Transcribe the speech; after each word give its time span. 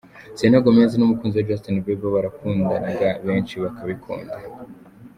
Selena 0.37 0.63
Gomez 0.65 0.91
n'umukunzi 0.97 1.35
we 1.37 1.47
Justin 1.49 1.75
Bieber 1.85 2.13
barakundanaga 2.15 3.09
benshi 3.25 3.55
bakabikunda. 3.63 4.33